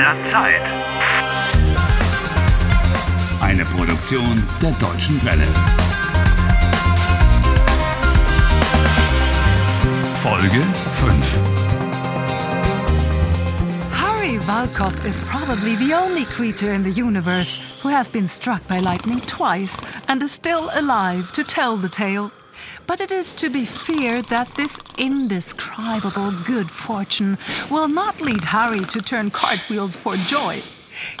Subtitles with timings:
[0.00, 0.62] der Zeit.
[3.42, 5.46] Eine Produktion der Deutschen Welle.
[10.22, 11.40] Folge 5.
[13.92, 18.78] Harry Walcott is probably the only creature in the universe who has been struck by
[18.78, 22.30] lightning twice and is still alive to tell the tale.
[22.86, 27.38] But it is to be feared that this indescribable good fortune
[27.70, 30.62] will not lead Harry to turn cartwheels for joy.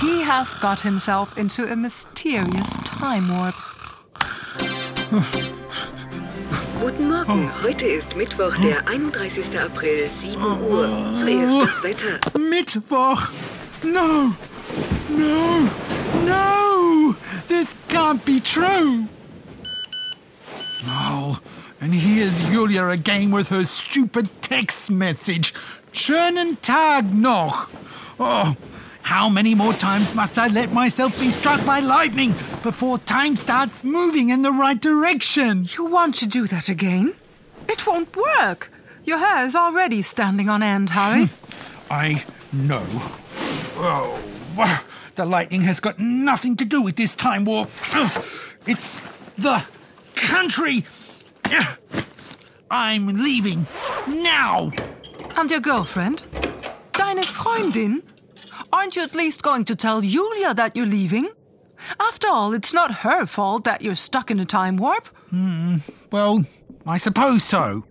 [0.00, 3.54] He has got himself into a mysterious time warp.
[6.80, 7.48] Guten Morgen.
[7.48, 7.62] Oh.
[7.62, 9.12] Heute ist Mittwoch, der hm.
[9.12, 9.56] 31.
[9.56, 11.14] April, 7 Uhr.
[11.16, 12.18] Zuerst das Wetter.
[12.36, 13.30] Mittwoch!
[13.84, 14.34] No!
[15.08, 15.68] No!
[16.26, 17.14] No!
[17.46, 19.06] This can't be true!
[20.84, 21.40] Oh,
[21.80, 25.54] and here's Julia again with her stupid text message.
[25.92, 27.70] Schönen Tag noch!
[28.18, 28.56] Oh,
[29.02, 32.30] how many more times must I let myself be struck by lightning
[32.62, 35.66] before time starts moving in the right direction?
[35.76, 37.14] You want to do that again?
[37.68, 38.70] It won't work.
[39.04, 41.26] Your hair is already standing on end, Harry.
[41.26, 41.92] Hmm.
[41.92, 42.84] I know.
[43.76, 44.18] Oh,
[45.14, 47.70] the lightning has got nothing to do with this time warp.
[48.66, 49.00] It's
[49.36, 49.64] the
[50.14, 50.84] country.
[52.70, 53.66] I'm leaving
[54.08, 54.70] now.
[55.36, 56.22] and your girlfriend?
[56.92, 58.02] Deine Freundin?
[58.72, 61.30] Aren't you at least going to tell Julia that you're leaving?
[62.00, 65.08] After all, it's not her fault that you're stuck in a time warp.
[65.30, 65.78] Hmm,
[66.10, 66.44] well,
[66.86, 67.84] I suppose so.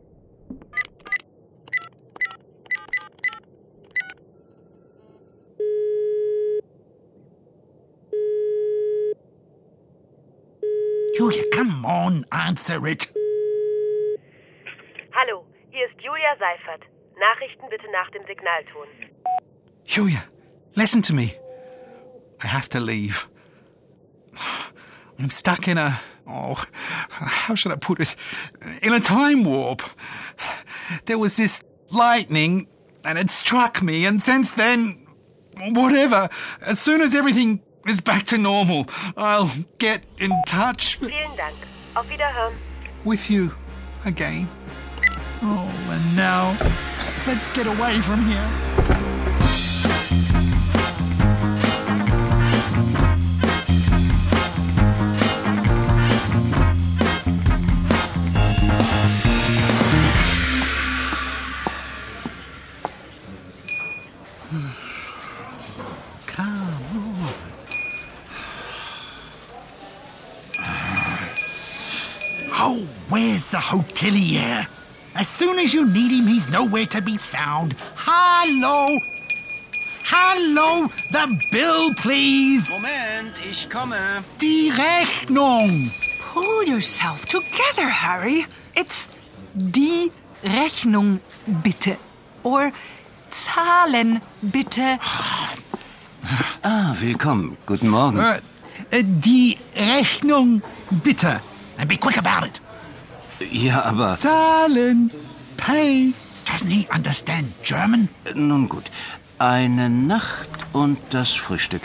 [11.16, 13.12] Julia, come on, answer it.
[15.14, 16.88] Hallo, hier ist Julia Seifert.
[17.20, 18.88] Nachrichten bitte nach dem Signalton.
[19.86, 20.24] Julia,
[20.76, 21.34] listen to me.
[22.44, 23.28] I have to leave.
[25.20, 26.00] I'm stuck in a.
[26.28, 26.56] Oh,
[27.10, 28.16] how should I put it?
[28.82, 29.84] In a time warp.
[31.06, 32.68] There was this lightning,
[33.04, 35.06] and it struck me, and since then,
[35.72, 36.30] whatever.
[36.62, 38.86] As soon as everything is back to normal,
[39.18, 41.56] I'll get in touch Vielen Dank.
[41.96, 42.54] Auf Wiederhören.
[43.04, 43.52] with you
[44.06, 44.48] again.
[45.42, 46.56] Oh, and now,
[47.26, 48.81] let's get away from here.
[73.72, 74.68] Hotelier?
[75.16, 77.76] As soon as you need him, he's nowhere to be found.
[77.96, 78.88] Hello?
[80.06, 80.88] Hello?
[81.12, 82.70] The bill, please.
[82.72, 84.24] Moment, ich komme.
[84.40, 85.92] Die Rechnung.
[86.34, 88.46] Pull yourself together, Harry.
[88.76, 89.10] It's
[89.54, 90.12] die
[90.44, 91.98] Rechnung bitte.
[92.44, 92.72] Or
[93.32, 95.00] Zahlen bitte.
[96.64, 97.58] Ah, willkommen.
[97.66, 98.20] Guten Morgen.
[98.20, 98.38] Uh,
[98.94, 100.62] uh, die Rechnung,
[101.04, 101.42] bitte.
[101.80, 102.61] And be quick about it.
[103.50, 105.12] Ja, aber Zahlen.
[105.58, 106.14] Pay.
[106.46, 108.10] Doesn't he understand German?
[108.36, 108.86] nun gut.
[109.40, 111.82] Eine Nacht und das Frühstück.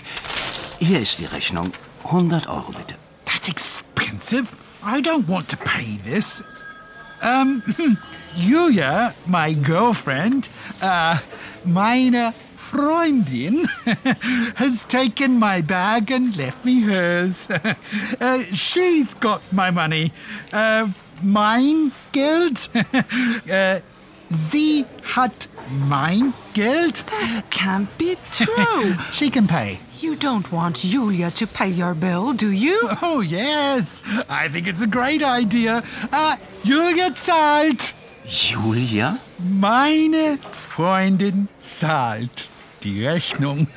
[0.79, 1.71] Hier ist die Rechnung.
[2.05, 2.97] 100 Euro bitte.
[3.25, 4.47] That's expensive.
[4.85, 6.45] I don't want to pay this.
[7.23, 7.63] Um,
[8.37, 10.51] Julia, my girlfriend,
[10.83, 11.17] uh,
[11.65, 13.67] meine Freundin,
[14.57, 17.49] has taken my bag and left me hers.
[18.21, 20.13] uh, she's got my money.
[20.53, 20.89] Uh,
[21.23, 22.71] mein Geld?
[22.75, 23.81] uh,
[24.29, 24.85] sie
[25.15, 25.49] hat
[25.89, 27.05] mein Geld.
[27.07, 28.97] That Can't be true.
[29.13, 29.79] She can pay.
[30.01, 32.89] you don't want Julia to pay your bill, do you?
[33.03, 34.03] Oh, yes.
[34.29, 35.83] I think it's a great idea.
[36.13, 37.95] Uh, Julia zahlt.
[38.27, 39.19] Julia?
[39.39, 42.51] Meine Freundin zahlt
[42.83, 43.69] die Rechnung.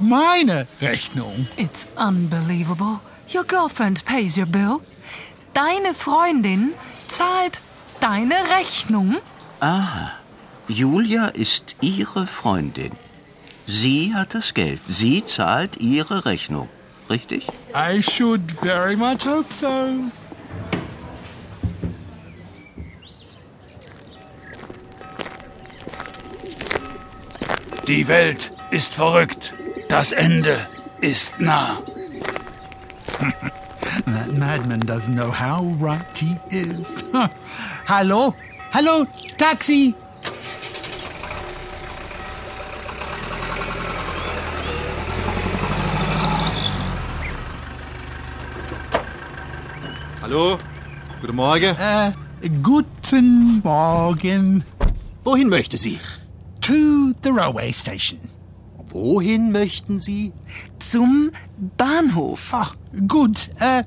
[0.00, 1.46] Meine Rechnung.
[1.56, 3.00] It's unbelievable.
[3.28, 4.82] Your girlfriend pays your bill.
[5.56, 6.74] Deine Freundin
[7.08, 7.62] zahlt
[8.00, 9.16] deine Rechnung.
[9.60, 10.12] Aha.
[10.68, 12.90] Julia ist Ihre Freundin.
[13.66, 14.82] Sie hat das Geld.
[14.86, 16.68] Sie zahlt Ihre Rechnung.
[17.08, 17.46] Richtig?
[17.74, 19.66] I should very much hope so.
[27.88, 29.54] Die Welt ist verrückt.
[29.88, 30.58] Das Ende
[31.00, 31.78] ist nah.
[34.06, 37.02] That madman doesn't know how right he is.
[37.86, 38.34] Hallo?
[38.70, 39.04] Hallo?
[39.36, 39.94] Taxi!
[50.22, 50.58] Hallo?
[51.20, 51.76] Guten Morgen.
[51.76, 52.12] Äh,
[52.62, 54.62] guten Morgen.
[55.24, 55.98] Wohin möchte Sie?
[56.60, 58.20] To the railway station.
[58.88, 60.32] Wohin möchten Sie?
[60.78, 61.32] Zum
[61.76, 62.48] Bahnhof.
[62.52, 62.76] Ach,
[63.08, 63.50] gut.
[63.58, 63.82] Äh,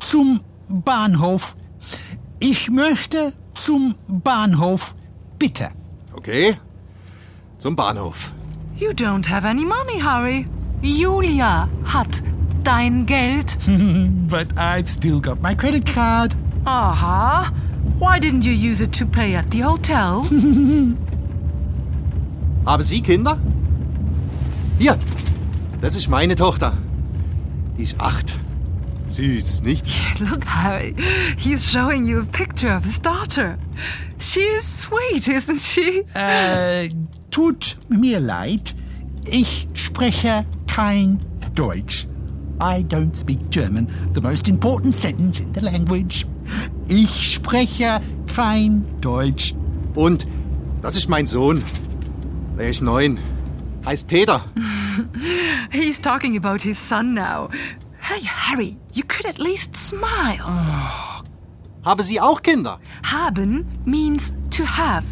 [0.00, 1.56] zum Bahnhof.
[2.40, 4.94] Ich möchte zum Bahnhof.
[5.38, 5.70] Bitte.
[6.14, 6.56] Okay.
[7.58, 8.32] Zum Bahnhof.
[8.76, 10.46] You don't have any money, Harry.
[10.82, 12.22] Julia hat
[12.62, 13.56] dein Geld.
[14.28, 16.36] But I've still got my credit card.
[16.64, 17.52] Aha.
[17.98, 20.22] Why didn't you use it to pay at the hotel?
[22.66, 23.38] Haben Sie Kinder?
[24.78, 24.96] Hier.
[25.80, 26.74] Das ist meine Tochter.
[27.76, 28.37] Die ist acht.
[29.10, 29.84] Süß, nicht?
[30.20, 30.94] Look, Harry.
[31.36, 33.58] He's showing you a picture of his daughter.
[34.18, 36.04] She is sweet, isn't she?
[36.14, 36.90] Äh,
[37.30, 38.74] tut mir leid.
[39.24, 41.20] Ich spreche kein
[41.54, 42.06] Deutsch.
[42.60, 46.26] I don't speak German, the most important sentence in the language.
[46.88, 48.00] Ich spreche
[48.34, 49.54] kein Deutsch.
[49.94, 50.26] Und
[50.82, 51.62] das ist mein Sohn.
[52.58, 53.18] Der ist neun.
[53.84, 54.44] Heißt Peter.
[55.70, 57.48] He's talking about his son now.
[58.08, 60.38] Hey, Harry, you could at least smile.
[61.84, 62.78] Haben Sie auch Kinder?
[63.02, 65.04] Haben means to have.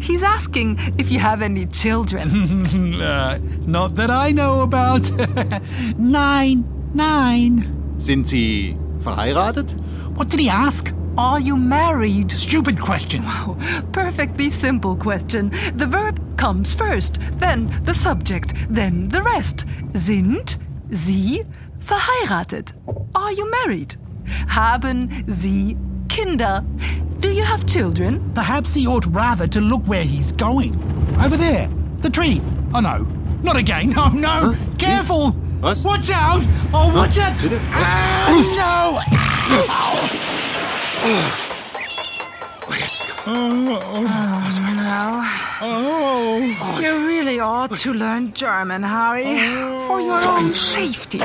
[0.00, 3.00] He's asking if you have any children.
[3.00, 5.10] Uh, not that I know about.
[5.98, 7.64] nine, nine.
[7.96, 9.74] Sind Sie verheiratet?
[10.14, 10.92] What did he ask?
[11.16, 12.32] Are you married?
[12.32, 13.22] Stupid question.
[13.24, 13.56] Oh,
[13.92, 15.52] perfectly simple question.
[15.74, 19.64] The verb comes first, then the subject, then the rest.
[19.94, 20.58] Sind
[20.90, 21.42] Sie
[21.86, 22.72] verheiratet?
[23.14, 23.96] Are you married?
[24.48, 25.76] Haben Sie
[26.08, 26.64] Kinder?
[27.20, 28.20] Do you have children?
[28.34, 30.74] Perhaps he ought rather to look where he's going.
[31.24, 31.68] Over there.
[32.02, 32.40] The tree.
[32.74, 33.06] Oh no.
[33.42, 33.94] Not again.
[33.96, 34.56] Oh no.
[34.78, 35.34] Careful.
[35.62, 35.84] Was?
[35.84, 36.42] Watch out.
[36.74, 37.32] Oh, watch out.
[37.40, 37.58] Bitte?
[37.72, 39.00] Ah, no.
[42.76, 43.06] Yes.
[45.60, 46.80] No.
[46.80, 49.24] You really ought to learn German, Harry.
[49.86, 51.22] For your own safety.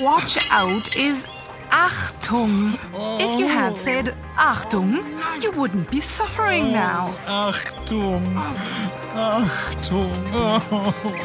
[0.00, 1.26] Watch out is
[1.70, 2.78] Achtung.
[3.20, 5.02] If you had said Achtung,
[5.42, 7.14] you wouldn't be suffering oh, now.
[7.26, 8.22] Achtung.
[9.12, 10.12] Achtung.
[10.32, 10.62] Oh,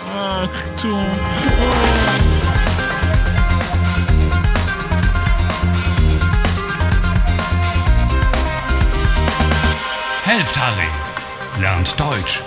[0.08, 1.06] Achtung.
[1.06, 2.14] Oh.
[10.25, 10.90] Helft Harry.
[11.62, 12.42] Lernt Deutsch.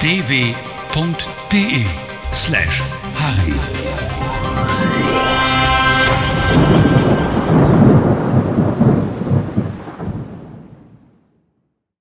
[0.00, 1.84] dw.de
[2.32, 2.80] slash
[3.14, 4.21] Harry.
[5.12, 5.71] Cool.